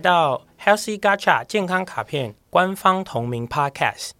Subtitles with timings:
[0.00, 4.12] 来到 Healthy Gacha 健康卡片官方同名 Podcast，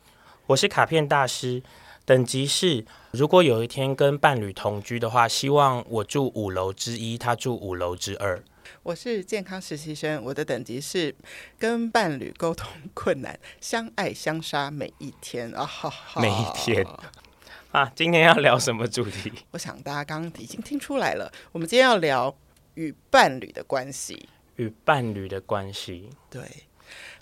[0.44, 1.62] 我是卡片大师，
[2.04, 8.42] 等级是如果有一天跟伴侣同居的话，希望我住五楼之一，他住五楼之二。
[8.82, 11.14] 我是健康实习生，我的等级是
[11.58, 16.86] 跟伴侣沟通困难，相爱相杀每一天啊，哈哈，每一天
[17.72, 19.32] 啊，今天要聊什么主题？
[19.52, 22.36] 我想大家刚刚已经听出来了，我们今天要聊
[22.74, 24.28] 与伴侣的关系。
[24.60, 26.42] 与伴侣的关系，对，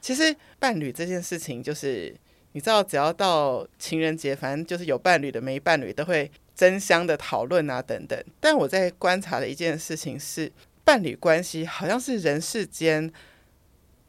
[0.00, 2.12] 其实伴侣这件事情，就是
[2.50, 8.20] 你知道，只要到情人节，反正就是有伴侣的、没伴侣都会争相的讨论啊，等等。
[8.40, 10.50] 但我在观察的一件事情是，
[10.82, 13.12] 伴侣关系好像是人世间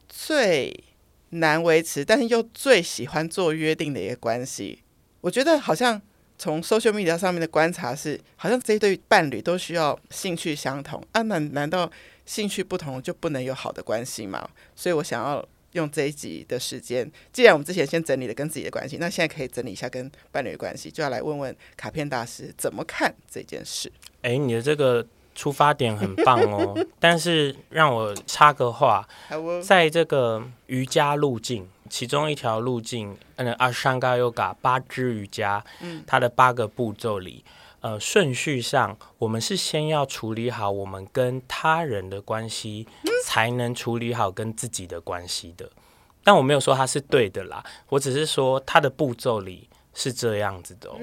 [0.08, 0.82] 最
[1.28, 4.82] 难维持，但是又最喜欢做约定的一个关系。
[5.20, 6.02] 我觉得好像
[6.36, 11.88] 从 social media 上面的观察是，好像这一对伴侣都需要兴趣相同啊，难难道？
[12.30, 14.48] 兴趣不同就不能有好的关系嘛？
[14.76, 23.90] 所以我想要用这一集的时间，既然我们之前先整理了跟自己的关系，那现在可以整理一下跟伴侣的关系，就要来问问卡片大师怎么看这件事。
[24.22, 29.04] 哎，你的这个出发点很棒哦， 但是让我插个话，
[29.64, 37.44] 在这个瑜伽路径其中一条路径，嗯，阿山嘎瑜伽八支瑜伽，嗯，它的八个步骤里。
[37.80, 42.86] 呃，顺序上，我们是先要处理好我们跟他人的关系，
[43.24, 45.70] 才能处理好跟自己的关系的。
[46.22, 50.98] 但我没有说他是对的啦，我只是说他的步骤里是这样子的哦，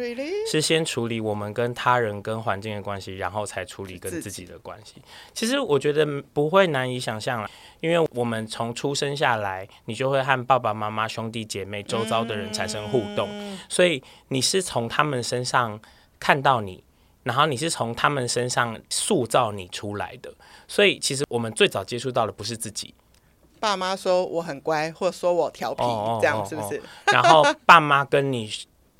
[0.51, 5.01] 是先处理我们跟他人、跟环境的关系，然后才处理跟自己的关系。
[5.33, 15.81] 其实我觉得不会难以想象啦，因为我们从出生下来，你就会和爸爸妈妈、兄弟姐妹、周遭的人产生互动，所以你是从他们身上。
[16.19, 16.83] 看到你，
[17.23, 20.33] 然后你是从他们身上塑造你出来的，
[20.67, 22.93] 所以其实我们最早接触到的不是自己。
[23.59, 26.81] 爸妈说我很乖，或说我调皮，哦、这样是不是？
[27.11, 28.49] 然后爸妈跟你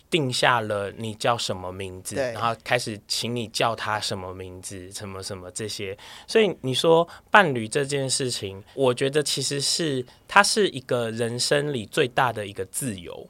[0.09, 5.95] 定下了你叫什么名字，然后开始请你叫他什么名字，什么什么这些。
[6.25, 13.27] 所以你说伴侣这件事情，我觉得其实是它是一个人生里最大的一个自由。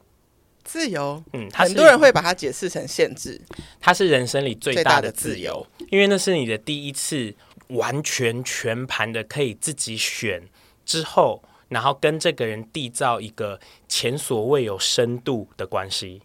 [0.68, 3.40] 自由，嗯，很多人会把它解释成限制。
[3.80, 7.34] 它是人生里最大的自由，因为那是你的第一次
[7.68, 10.42] 完全全盘的可以自己选
[10.84, 13.58] 之后，然后跟这个人缔造一个
[13.88, 16.20] 前所未有深度的关系。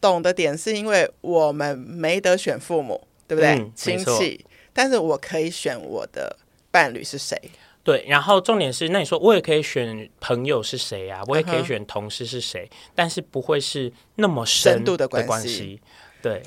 [0.00, 3.50] 懂的点是因为我们没得选父母，对不对？
[3.50, 6.38] 嗯，亲戚，但是我可以选我的
[6.70, 7.36] 伴侣是谁。
[7.88, 11.22] 对，然后重点是，那你说我也可以选朋友是谁、啊？
[11.26, 12.76] 我也可以选同事是谁，uh.
[12.94, 15.80] 但是不会是那么深，度的关系。
[16.20, 16.42] 对，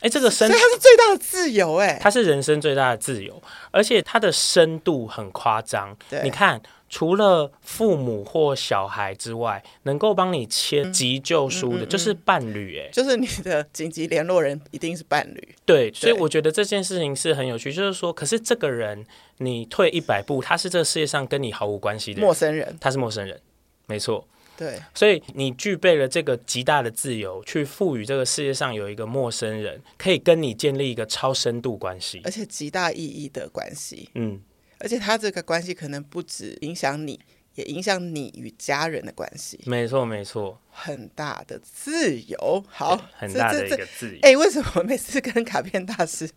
[0.00, 5.96] 哎，这个深，所以它是最大的自由，哎，它是人生最大的自由，而且它的深度很夸张。
[6.22, 6.60] 你看。
[6.88, 12.78] 除了父母或小孩之外，能够帮你签急救书的，就是伴侣。
[12.78, 15.48] 哎，就是你的紧急联络人一定是伴侣。
[15.64, 17.72] 对，所以我觉得这件事情是很有趣。
[17.72, 19.04] 就是说，可是这个人，
[19.38, 23.40] 你退一百步，他是这个世界上跟你毫无关系的陌生人，他是陌生人，
[23.86, 24.26] 没错。
[24.56, 34.08] 对，所以你具备了这个极大的自由，去赋予这个世界上有一个陌生人，可以跟你建立一个超深度关系，而且极大意义的关系。
[34.14, 34.40] 嗯。
[34.78, 37.18] 而且他这个关系可能不止影响你，
[37.54, 39.58] 也影响你与家人的关系。
[39.64, 42.64] 没错，没错，很大的自由。
[42.68, 44.18] 好，很大的一个自由。
[44.22, 46.28] 哎、欸，为什么每次跟卡片大师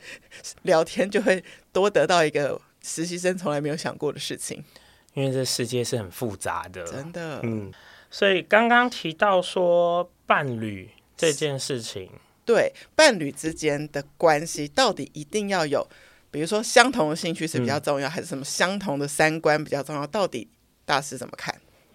[0.62, 4.64] 聊天，就会多得到一个实习生从来没有想过的事情？
[5.14, 7.42] 因为这世界是很复杂的，真的。
[7.44, 7.72] 嗯，
[8.10, 12.10] 所以刚刚提到说伴侣这件事情，
[12.46, 15.86] 对伴侣之间的关系，到底一定要有？
[16.32, 20.06] 比如说，相同的兴趣是比较重要，嗯，还是什么相同的三观比较重要？
[20.08, 20.48] 到底
[20.86, 21.54] 大师怎么看？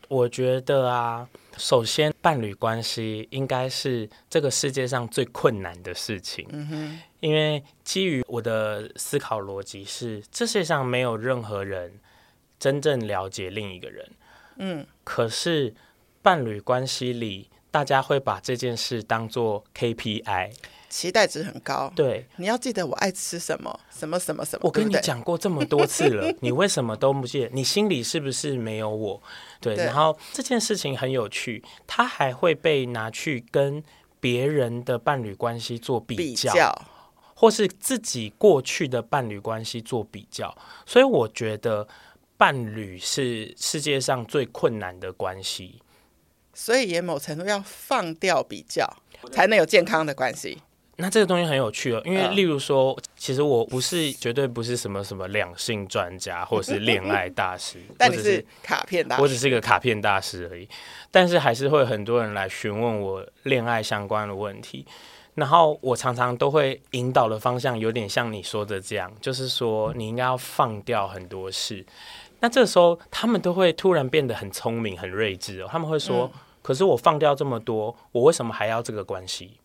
[0.09, 6.47] 我觉得啊，首先伴侣关系应该是这个世界上最困难的事情。
[6.51, 11.98] 嗯哼，因为基于我的思考逻辑是，这世界上没有任何人
[12.59, 14.10] 真正了解另一个人。
[14.57, 15.75] 嗯，可是
[16.22, 20.53] 伴侣关系里，大家会把这件事当做 KPI。
[20.95, 24.61] 期待值很高，对，你要记得我爱吃什么，什么什么什么。
[24.63, 27.51] 我跟你讲过这么多次了， 你为什么都不记得？
[27.53, 29.21] 你心里是不是没有我？
[29.61, 33.83] 对，对，然后这件事情很有趣，它还会被拿去跟
[34.21, 36.83] 别人的伴侣关系做比较，比较，
[37.35, 40.57] 或是自己过去的伴侣关系做比较。
[40.87, 41.89] 所以我觉得
[42.37, 45.83] 伴侣是世界上最困难的关系，
[46.55, 48.89] 所以也某程度要放掉比较，
[49.33, 50.63] 才能有健康的关系。
[50.97, 60.69] 那这个东西很有趣哦，因为例如说，其实我不是绝对不是什么什么两性专家，或是恋爱大师， 但你是卡片大师，我只是一个卡片大师而已。
[61.11, 64.87] 但是还是会很多人来询问我恋爱相关的问题，
[65.35, 71.85] 然后我常常都会引导的方向有点像你说的这样，就是说你应该要放掉很多事。
[72.39, 75.69] 那这时候他们都会突然变得很聪明、很睿智哦。
[75.71, 79.59] 他们会说：“嗯、可是我放掉这么多，我为什么还要这个关系？”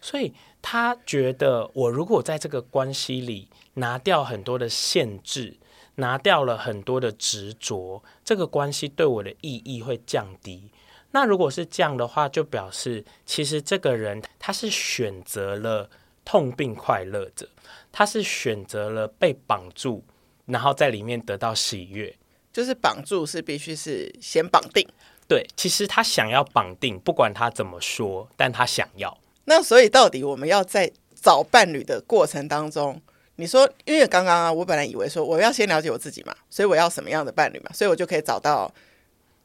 [0.00, 5.56] 所以他觉得，我如果在这个关系里拿掉很多的限制，
[5.96, 10.70] 拿掉了很多的执着，这个关系对我的意义会降低。
[11.10, 15.88] 那如果是这样的话，就表示其实这个人他是选择了
[16.24, 17.48] 痛并快乐着，
[17.90, 20.04] 他是选择了被绑住，
[20.46, 22.14] 然后在里面得到喜悦。
[22.52, 24.86] 就是绑住是必须是先绑定。
[25.28, 29.16] 对，其实他想要绑定，不管他怎么说，但他想要。
[29.48, 33.00] 那所以，到底我们要在找伴侣的过程当中，
[33.36, 38.72] 你说，因为刚刚啊，我本来以为说我要先了解我自己嘛，所以我要什么样的伴侣嘛，所以我就可以找到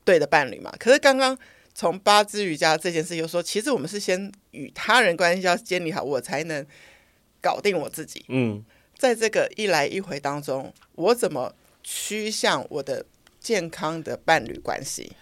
[0.04, 0.74] 对的伴侣嘛。
[0.78, 1.38] 可是刚刚
[1.74, 6.66] 从八支瑜伽这件事又说，其实我们是先与他人关系要建立好，我才能
[7.42, 8.26] 搞定我自己。
[8.28, 8.62] 嗯，
[8.98, 13.06] 在这个一来一回当中，我怎么趋向我的
[13.40, 15.14] 健康的伴侣关系？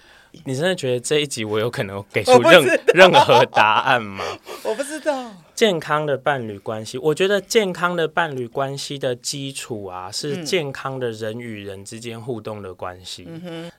[0.45, 2.63] 你真的觉得这一集我有可能给出 任
[2.93, 4.23] 任何答案吗？
[4.63, 5.31] 我不知道。
[5.53, 13.27] 健康的伴侣关系，我觉得健康的伴侣关系的基础啊，是健康的人与人之间互动的关系。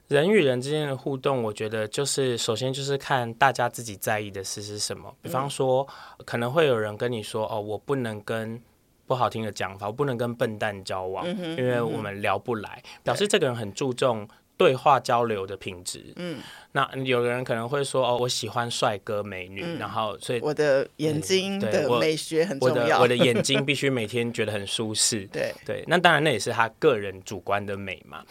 [0.07, 5.13] 人与人之间的互动，我觉得就是首先就是看大家自己在意的事是什么。
[5.21, 5.85] 比方说，
[6.25, 8.63] 可能会有人跟你说：“哦，我不能跟
[9.09, 14.29] 不好听的讲法，我不能跟笨蛋交往，因为我们聊不来。”表示这个人很注重。
[14.63, 16.39] 对话交流的品质，嗯，
[16.71, 28.23] 那有的人可能会说，哦，我喜欢帅哥美女，嗯、然后所以我的眼睛的美学很重要，我的我的眼睛必须每天觉得很舒适， 对对，那当然那也是他个人主观的美嘛。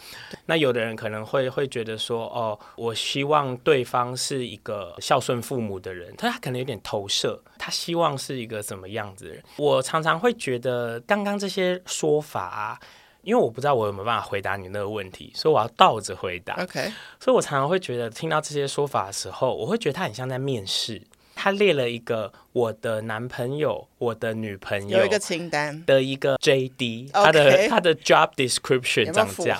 [0.46, 9.44] 那有的人可能会会觉得说，哦，我希望对方是一个孝顺父母的人，他他可能有点投射，他希望是一个什么样子的人。
[9.58, 12.80] 我常常会觉得，刚刚这些说法啊。
[13.22, 16.54] 因为我不知道我有没有办法回答你那个问题，所以我要倒着回答。
[16.62, 21.00] OK，所以我常常会觉得听到这些说法的时候，我会觉得他很像在面试。
[21.34, 29.58] 他列了一个我的男朋友、我的女朋友有一个清单的一个 JD，他的他的 job description 长这样。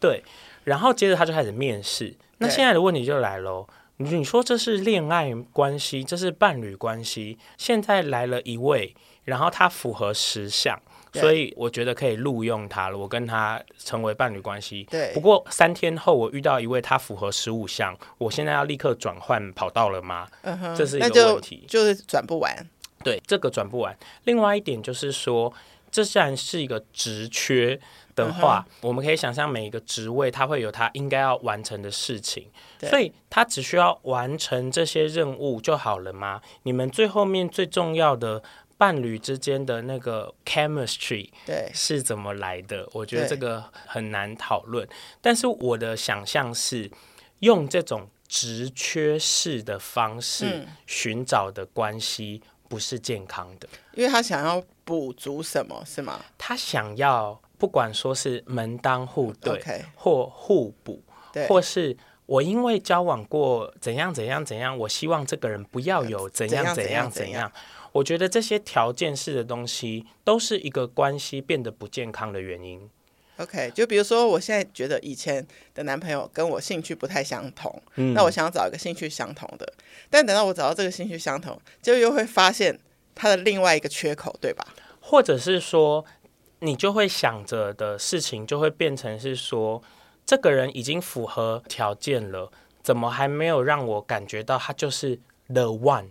[0.00, 0.22] 对，
[0.64, 2.14] 然后接着他就开始面试。
[2.38, 3.66] 那现在的问题就来喽，
[3.98, 8.94] 你说这是恋爱关系，这是伴侣关系，现在来了一位，
[9.24, 10.78] 然后他符合十项。
[11.12, 14.86] 所以我觉得可以录用他了，我跟他成为伴侣关系。
[14.90, 15.12] 对。
[15.12, 20.26] 不过三天后我遇到一位他符合十五项，我现在要立刻转换跑道了吗？
[20.42, 20.74] 嗯哼。
[20.74, 21.64] 这是一个问题。
[21.68, 22.66] 就，就是转不完。
[23.04, 23.96] 对，这个转不完。
[24.24, 25.52] 另外一点就是说，
[25.90, 27.78] 这虽然是一个职缺
[28.14, 32.46] 的话，嗯、我们可以想象每一个职位他会有他应该要完成的事情，
[32.80, 36.40] 所以他只需要完成这些任务就好了吗？
[36.62, 38.42] 你们最后面最重要的。
[38.82, 42.88] 伴侣之间的那个 chemistry 对是怎么来的？
[42.92, 44.88] 我觉得这个很难讨论。
[45.20, 46.90] 但是我的想象是
[47.38, 56.20] 用这种直缺式的方式寻找的关系不是健康的，因为他想要补足什么是吗？
[56.36, 59.62] 他想要不管说是门当户对
[59.94, 61.00] 或互补，
[61.32, 67.52] 对或是我因为交往过怎样怎样怎样，我希望这个人不要有怎样怎样怎样。
[67.92, 72.90] 我觉得这些条件式的东西都是一个关系变得不健康的原因。
[73.38, 75.44] OK，就比如说，我现在觉得以前
[75.74, 79.72] 的男朋友跟我兴趣不太相同，嗯，那我想要找一个兴趣相同的，
[80.10, 82.78] 但等到我找到这个兴趣相同，就又会发现
[83.14, 84.64] 他的另外一个缺口，对吧？
[85.00, 86.04] 或者是说，
[86.60, 89.82] 你就会想着的事情就会变成是说，
[90.24, 95.18] 这个人已经符合条件了，怎么还没有让我感觉到他就是
[95.48, 96.10] the one？Okay.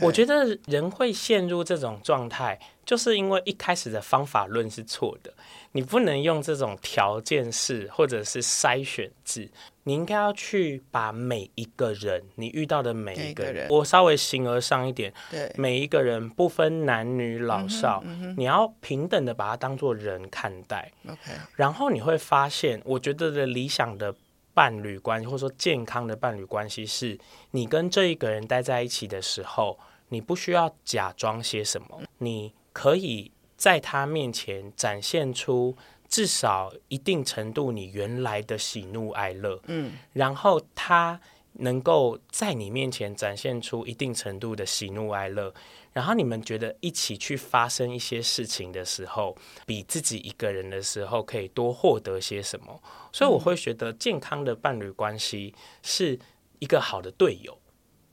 [0.00, 5.32] 我觉得人会陷入这种状态，就是因为一开始的方法论是错的。
[5.72, 9.50] 你不能用这种条件式或者是筛选制，
[9.82, 20.90] 你应该要去把每一个人，你遇到的每一个人，个人我稍微形而上一点，对每一个人不分男女老少，嗯嗯、你要平等的把他当做人看待。
[21.06, 21.36] Okay.
[21.56, 24.14] 然后你会发现，我觉得的理想的。
[24.56, 27.18] 伴侣关系，或者说健康的伴侣关系，是
[27.50, 35.76] 你跟这一个人待在一起的时候，你不需要假装些什么，你可以在他面前展现出
[36.08, 41.20] 至少一定程度你原来的喜怒哀乐，嗯，然后他
[41.58, 45.52] 能够在你面前展现出一定程度的喜怒哀乐，
[45.96, 49.34] 然后你们觉得一起去发生一些事情的时候，
[49.64, 52.82] 比自己一个人的时候可以多获得些什么。
[53.10, 56.18] 所以我会觉得健康的伴侣关系是
[56.58, 57.58] 一个好的队友。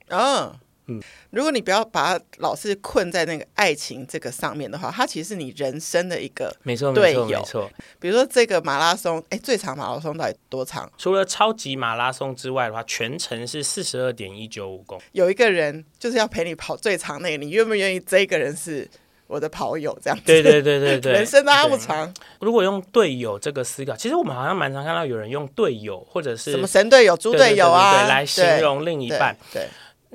[0.08, 0.58] 嗯。
[0.86, 7.26] 嗯，如果你不要把它老是困在那个爱情这个上面的话，它其实是你人生的一个没错没错。
[7.26, 10.90] 没错，比如说这个马拉松，哎，最长马拉松到底多长？
[10.98, 15.02] 除了超级马拉松之外的话，全程是四十二点一九五公里。
[15.12, 18.00] 有一个人就是要陪你跑最长那个，你愿不愿意？
[18.00, 18.86] 这个人是
[19.26, 20.22] 我的跑友，这样子。
[20.26, 22.12] 对对对对对， 人生那么长。
[22.40, 29.34] 如果用队友这个思考，其实我们好像蛮常看到有人用队友或者是什么神队友、猪队友啊来形容另一半。
[29.50, 29.62] 对。
[29.62, 29.68] 对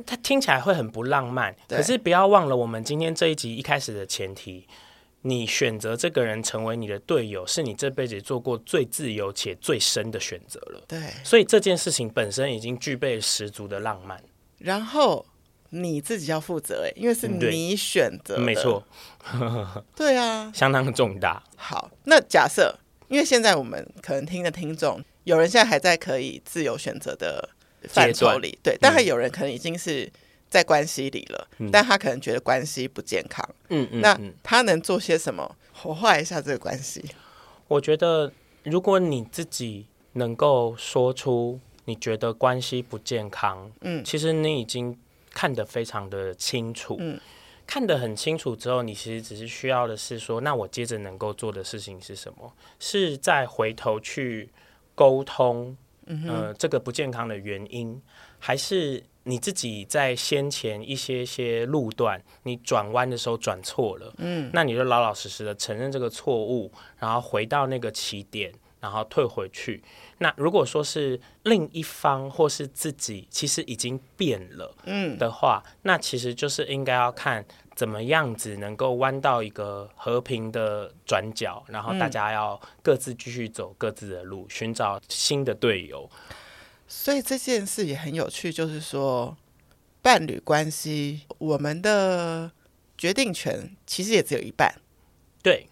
[0.06, 4.68] 它听起来会很不浪漫，可是不要忘了，我们今天这一集一开始的前提，
[5.22, 10.82] 你选择这个人成为你的队友，是你这辈子做过最自由且最深的选择了。
[10.88, 14.22] 对，所以这件事情本身已经具备十足的浪漫。
[14.60, 15.26] 然后
[15.70, 18.84] 你自己要负责，哎，因为是你选择，没错。
[19.96, 21.44] 对啊，相当重大。
[21.56, 22.78] 好，那假设，
[23.08, 27.50] 因为现在我们可能听的听众，有人现在还在可以自由选择的。
[27.88, 30.12] 范畴里，对，但还有人可能已经是
[30.50, 37.04] 在关系里了，嗯，但他可能觉得关系不健康，嗯嗯，那他能做些什么活化一下这个关系？
[37.68, 38.32] 我觉得，
[38.64, 44.98] 如果你自己能够说出你觉得关系不健康，嗯，其实你已经
[45.32, 47.20] 看得非常的清楚，嗯，
[47.68, 52.52] 看得很清楚之后，你其实只是需要的是说，那我接着能够做的事情是什么？
[52.80, 54.50] 是再回头去
[54.96, 55.78] 沟通。
[56.28, 58.02] 呃，这个不健康的原因，
[58.40, 69.84] 还是你自己在先前一些些路段，你转弯的时候转错了，嗯，那你就老老实实的承认这个错误，然后回到那个起点，然后退回去。
[70.18, 77.46] 那如果说是另一方或是自己，其实已经变了，嗯的话，那其实就是应该要看。
[77.80, 86.10] 怎么样子能够弯到一个和平的转角，然后大家要各自继续走各自的路，寻找新的队友。
[86.90, 89.38] 所以这件事也很有趣，就是说
[90.02, 92.52] 伴侣关系，我们的
[92.98, 94.76] 决定权其实也只有一半，
[95.42, 95.70] 对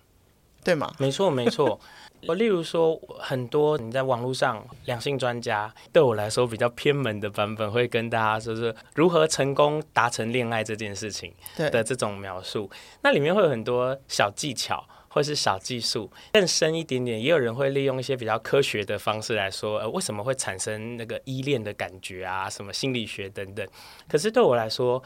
[0.68, 0.94] 对吗？
[0.98, 1.80] 没错，没错。
[2.28, 12.70] 我 例如说，很多你在网络上两性专家，对我来说比较偏门的版本，会跟大家说是如何成功达成恋爱这件事情的这种描述。
[13.02, 22.50] 那里面会有很多小技巧或是小技术，更深一点点，也有人会利用一些比较科学的方式来说，呃，为什么会产生那个依恋的感觉啊？
[22.50, 23.66] 什么心理学等等。
[24.10, 25.02] 可是对我来说，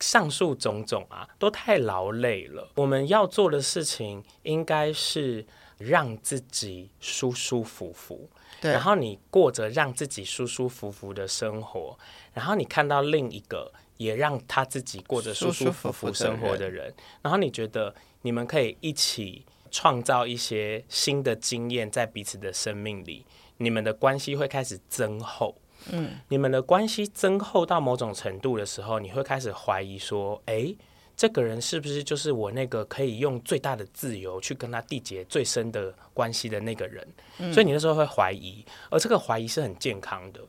[0.00, 2.70] 上述种种啊，都太劳累了。
[2.76, 5.46] 我们要做的事情应该是。
[5.78, 8.30] 让自己舒舒服服，
[8.62, 11.98] 对，然后你过着让自己舒舒服服的生活，
[12.32, 23.26] 然后你看到另一个也让他自己过着舒舒服服生活的人，舒舒服服的人，然后你觉得你们可以一起创造一些新的经验在彼此的生命里，
[23.58, 25.54] 你们的关系会开始增厚。
[25.92, 30.74] 嗯，你们的关系增厚到某种程度的时候，你会开始怀疑说，哎。
[31.18, 37.08] 这个人是不是就是我那个可以用最大的自由去跟他缔结最深的关系的那个人？
[37.38, 40.40] 嗯，所以你那时候会怀疑，而这个怀疑是很健康的，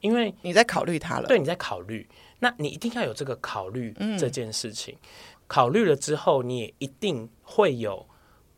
[0.00, 1.28] 因为你在考虑他了。
[1.28, 2.04] 对，你在考虑，
[2.40, 4.96] 那你一定要有这个考虑这件事情。
[5.00, 5.08] 嗯，
[5.46, 8.04] 考虑了之后，你也一定会有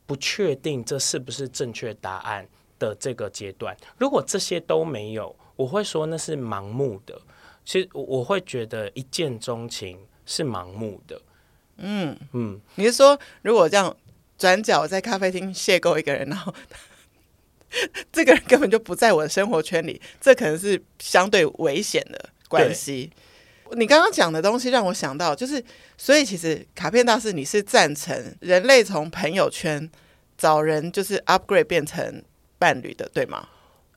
[0.06, 3.76] 不确定这是不是正确答案的这个阶段。
[3.98, 7.20] 如果这些都没有，我会说那是盲目的。
[7.64, 11.20] 其实我我会觉得一见钟情是盲目的。
[11.76, 13.94] 嗯嗯，你是说，如果这样
[14.38, 16.54] 转角在咖啡厅邂逅一个人，然后
[18.10, 23.12] 这个人根本就不在我的生活圈里，这可能是相对危险的关系。
[23.72, 25.62] 你刚刚讲的东西让我想到，就是
[25.98, 29.90] 所以其实卡片大师，你是赞成人类从朋友圈
[30.38, 32.22] 找人就是 upgrade 变成
[32.58, 33.46] 伴侣的，对吗？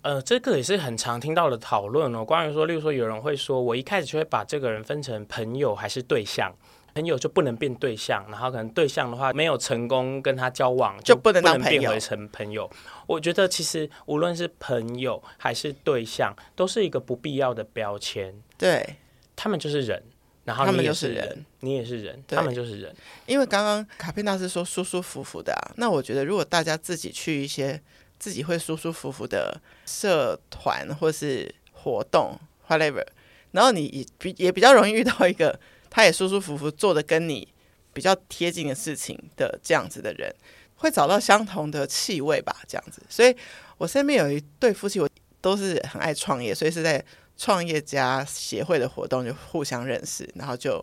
[0.02, 2.26] 呃，这个也是很常听到的讨论哦。
[2.26, 6.54] 关于说，例如说，有人会说，我一开始就会把这个人分成朋友还是对象。
[6.94, 12.70] 朋友就不能变对象，然后可能对象的话没有成功跟他交往，就不能变回成朋友。
[13.08, 18.36] 我觉得其实无论是朋友还是对象，都是一个不必要的标签。
[18.58, 18.98] 对，
[19.38, 20.04] 他们就是人，
[20.44, 22.94] 然后他们就是人，你也是人，他们就是人。
[23.26, 27.82] 因为刚刚卡片大师说舒舒服服的啊，那我觉得如果大家自己去一些
[28.22, 33.06] 自己会舒舒服服的社团或是活动，whatever，
[33.52, 35.60] 然后你也比也比较容易遇到一个。
[35.94, 37.46] 他也舒舒服服做的跟你
[37.92, 40.34] 比较贴近的事情的这样子的人，
[40.78, 43.04] 会找到相同的气味吧，这样子。
[43.10, 43.36] 所以
[43.78, 45.10] 我身边有一对夫妻，我
[45.42, 47.04] 都是很爱创业，所以是在
[47.36, 50.82] 创业家协会的活动就互相认识，然后就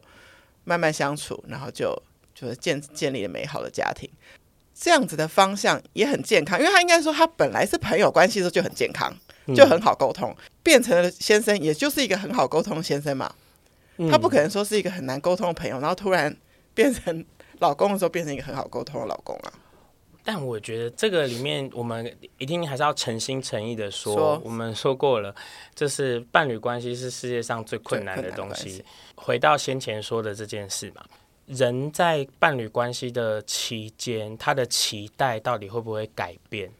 [0.65, 1.99] 慢慢相处，然后就
[2.35, 4.11] 就是建建立了美好的家庭。
[4.81, 9.13] 这样子的方向也很健康，因为他应该说他本来是朋友关系的时候就很健康，
[9.57, 13.35] 就很好沟通，嗯、变成了先生，也就是一个很好沟通的先生嘛。
[14.09, 16.35] 他不可能说是一个很难沟通的朋友，然后突然
[16.73, 17.25] 变成
[17.59, 19.53] 老公的时候变成一个很好沟通的老公啊。
[20.23, 25.35] 但我觉得这个里面，我们一定还是要诚心诚意的说，说我们说过了，
[25.75, 28.85] 就是伴侣关系是世界上最困难的东西。
[29.17, 31.03] 回到先前说的这件事嘛。
[31.49, 36.71] 人在伴侣关系的期间，他的期待到底会不会改变？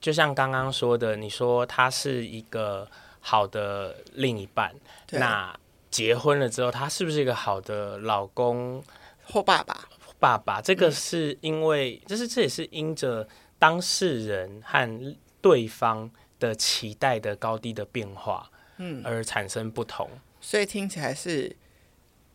[0.00, 2.88] 就像刚刚说的，你说他是一个
[3.20, 4.74] 好的另一半，
[5.10, 5.54] 那
[5.90, 8.82] 结婚了之后，他是不是一个好的老公
[9.24, 9.88] 或爸爸？
[10.18, 16.10] 爸爸，这个是因为，就、嗯、是这也是因着当事人和对方
[16.40, 20.08] 的期待的高低的变化，嗯，而产生不同。
[20.40, 21.54] 所以听起来是。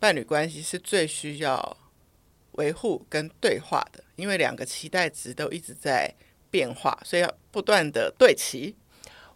[0.03, 1.77] 伴侣关系是最需要
[2.57, 6.13] 维护跟对话的，因为两个期待值都一直在
[6.51, 8.75] 变化，所以要不断的对齐。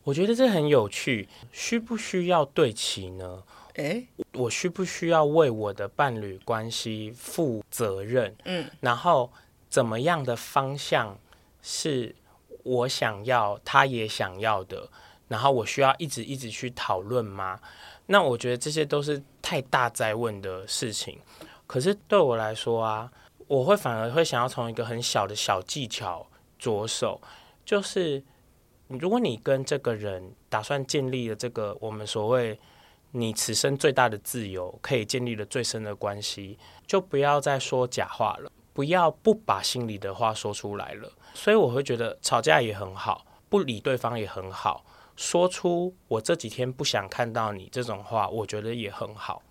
[0.04, 3.42] 我觉得这很有趣，需不需要对齐呢？
[3.76, 8.36] 诶，我需不需要为我的伴侣关系负责任？
[8.44, 9.32] 嗯，然后
[9.70, 11.18] 怎么样的方向
[11.62, 12.14] 是
[12.64, 14.90] 我想要，他也想要的？
[15.30, 17.62] 然后我需要一直一直去讨论吗？
[18.08, 21.20] 那我觉得这些都是太大哉问的事情，
[21.68, 23.12] 可是对我来说啊，
[23.48, 26.26] 我会反而会想要从一个很小的小技巧
[26.58, 27.22] 着手，
[27.66, 28.24] 就是
[28.88, 32.58] 如果你跟这个人打算建立了这个我们所谓
[33.12, 41.12] 你此生最大的自由，可以建立了最深的关系，就不要再说假话了，不要不把心里的话说出来了。
[41.34, 44.86] 所以我会觉得吵架也很好，不理对方也很好。
[45.18, 49.42] 说出我这几天不想看到你这种话，我觉得也很好。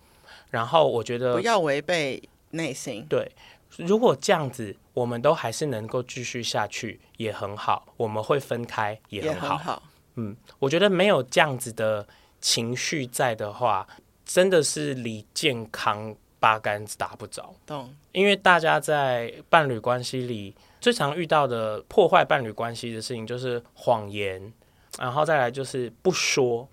[0.49, 3.05] 然后我觉得不要违背内心。
[3.07, 3.29] 对，
[3.75, 7.85] 如果这样子，我们都还是能够继续下去，也很好。
[7.97, 9.49] 我们会分开也很好。
[9.49, 9.83] 很好。
[10.15, 12.07] 嗯，我觉得没有这样子的
[12.39, 13.85] 情绪在的话，
[14.25, 17.53] 真的是离健康八竿子打不着。
[17.65, 17.93] 懂。
[18.13, 24.53] 因为大家在伴侣关系里最常遇到的破坏伴侣关系的事情，就是谎言。
[24.97, 26.67] 然后再来就是不说，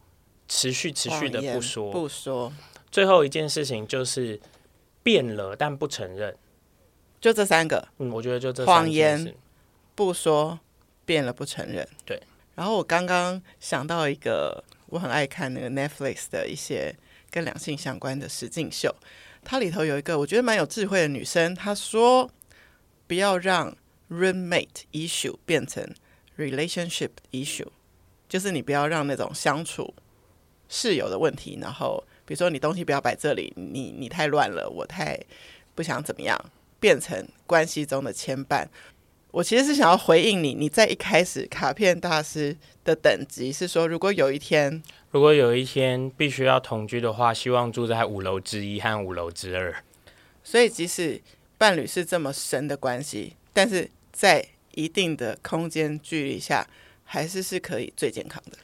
[0.48, 2.52] 持续持续的不说，不说。
[2.90, 4.40] 最后一件事情就是
[5.02, 6.36] 变了，但不承认。
[7.20, 8.72] 就这三个，嗯，我觉得就这三个。
[8.72, 9.34] 谎言
[9.94, 10.60] 不说，
[11.04, 11.86] 变了不承认。
[12.04, 12.22] 对。
[12.54, 16.94] 然后我刚刚想到一个，我很爱看那个 Netflix 的一些
[17.30, 18.94] 跟两性相关的实境秀，
[19.42, 22.30] 它里头有一个我觉得蛮有智慧的女生，她说
[23.06, 23.76] 不要让
[24.08, 25.84] roommate issue 变成
[26.36, 27.66] relationship issue。
[28.34, 29.94] 就是你不要让那种相处
[30.68, 35.16] 室友的问题，然后比如说你东西不要摆这里，你你太乱了，我太
[35.76, 36.36] 不想怎么样，
[36.80, 38.66] 变成关系中的牵绊。
[39.30, 49.72] 我其实是想要回应你，你在一开始卡片大师的等级是说，如果有一天，如果有一天必须要同居的话，希望住在五楼之一和五楼之二。
[50.42, 51.22] 所以即使
[51.56, 56.66] 伴侣是这么深的关系，但是在一定的空间距离下。
[57.04, 58.58] 还是是可以最健康的。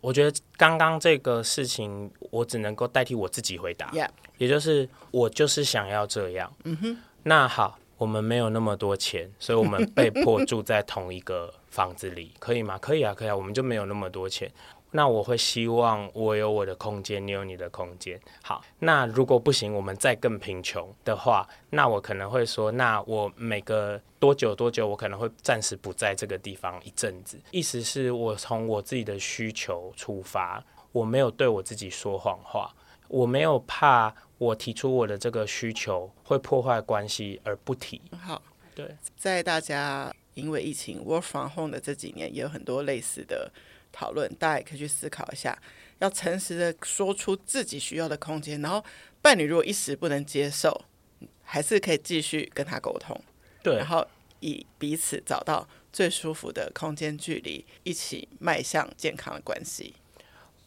[0.00, 3.90] 我觉得刚刚这个事情，我只能够代替我自己回答。
[3.90, 4.08] Yeah.
[4.36, 6.52] 也就是我就是想要这样。
[6.64, 6.96] 嗯哼。
[7.24, 12.78] 那好，我们没有那么多钱，所以我们被迫住在同一个房子里， 可以吗？
[12.78, 14.48] 可以啊，可以啊，我们就没有那么多钱。
[14.92, 18.18] 那我会希望我有我的空间，你有你的空间。
[18.42, 27.38] 好，那如果不行，我们再更贫穷的话，那我可能会说，那我每个多久多久，我可能会暂时不在这个地方一阵子。
[27.50, 32.74] 意思是我从我自己的需求出发，我没有对我自己说谎话，
[33.08, 38.00] 我没有怕我提出我的这个需求会破坏关系而不提。
[38.18, 38.40] 好，
[38.74, 43.52] 对，在大家因为疫情 work from home 的这几年，也有很多类似的。
[43.92, 45.56] 讨论，大家也可以去思考一下，
[45.98, 48.84] 要诚实的说出自己需要的空间，然后
[49.20, 50.84] 伴侣如果一时不能接受，
[51.42, 53.20] 还是可以继续跟他沟通，
[53.62, 54.06] 对，然后
[54.40, 59.94] 以彼此找到最舒服的空间距离，一起迈向健康的关系。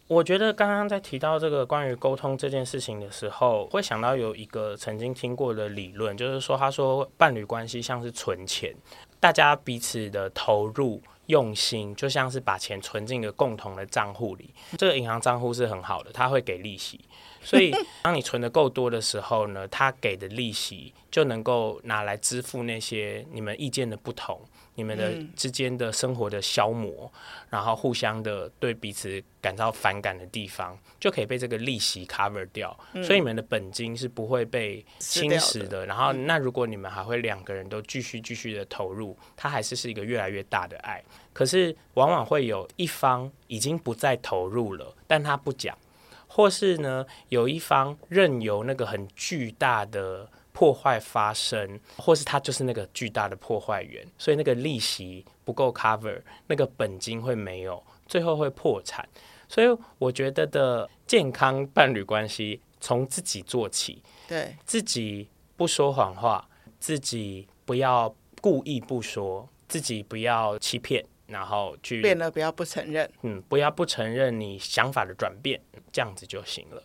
[0.07, 8.75] 我觉得刚刚在提到这个关于沟通这件事情的时候，会想到有一个曾经听过的理论，就是说，他说伴侣关系像是存钱，
[9.21, 11.01] 大家彼此的投入。
[11.27, 16.99] 用心就像是把钱存进一个共同的账户里，这个银行账户是很好的，它会给利息。
[17.43, 17.71] 所以
[18.03, 24.39] 当你存的够多的时候呢，它给的利息就能够拿来支付那些你们意见的不同。
[24.81, 35.67] 你们的之间的生活的消磨，嗯、然后互相的对彼此感到反感的地方，就可以被这个利息 cover 掉，嗯、所以你们的本金是不会被侵蚀的。
[35.67, 40.99] 的然后，那如果你们还会两个人都继续继续的投入，它还是是一个越来越大的爱。
[41.31, 45.77] 可是，往往会有一方已经不再投入了，但他不讲，
[46.25, 50.27] 或是呢，有一方任由那个很巨大的。
[50.61, 59.09] 破坏发生，或是他就是那个巨大的破坏源，所以那个利息不够 cover，那个本金会没有，最后会破产。
[59.49, 66.47] 所以我觉得的健康伴侣关系从自己做起，对，自己不说谎话，
[66.79, 75.59] 自己不要故意不说，自己不要欺骗，然后去变了不要不承认，嗯，不要不承认你想法的转变，
[75.91, 76.83] 这样子就行了。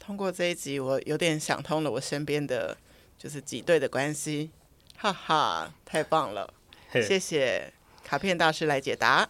[0.00, 2.76] 通过这一集，我有点想通了，我身边的。
[3.26, 4.52] 就是挤兑的关系，
[4.96, 6.48] 哈哈，太棒了！
[6.94, 7.72] 谢谢
[8.04, 9.28] 卡片大师来解答。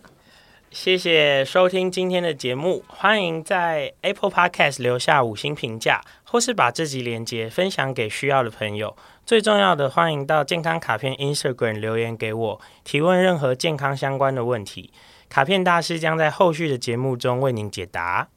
[0.71, 8.95] 谢谢收听今天的节目，欢迎在 Apple Podcast 留下五星评价，或是把这集连接分享给需要的朋友。
[9.25, 14.93] 最重要的，欢迎到健康卡片 Instagram 留言给我，提问任何健康相关的问题。
[15.31, 18.29] 卡片大师将在后续的节目中为您解答。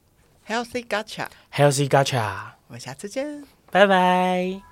[0.47, 4.68] Healthy Gacha，Healthy Gacha，我们下次见，拜拜。